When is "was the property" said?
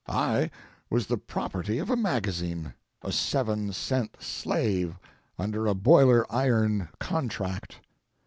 0.89-1.77